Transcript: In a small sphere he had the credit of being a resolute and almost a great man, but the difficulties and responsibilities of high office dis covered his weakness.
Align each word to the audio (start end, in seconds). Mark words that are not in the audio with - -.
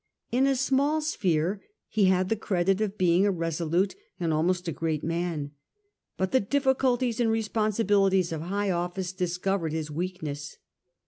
In 0.31 0.47
a 0.47 0.55
small 0.55 0.99
sphere 1.01 1.61
he 1.87 2.05
had 2.05 2.29
the 2.29 2.35
credit 2.35 2.81
of 2.81 2.97
being 2.97 3.23
a 3.23 3.29
resolute 3.29 3.95
and 4.19 4.33
almost 4.33 4.67
a 4.67 4.71
great 4.71 5.03
man, 5.03 5.51
but 6.17 6.31
the 6.31 6.39
difficulties 6.39 7.19
and 7.19 7.29
responsibilities 7.29 8.31
of 8.31 8.41
high 8.41 8.71
office 8.71 9.13
dis 9.13 9.37
covered 9.37 9.73
his 9.73 9.91
weakness. 9.91 10.57